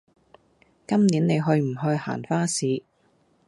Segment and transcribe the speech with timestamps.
[0.87, 2.81] 今年你去唔去行花市